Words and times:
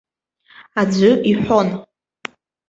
Аӡәы 0.81 1.11
иҳәон. 1.31 1.67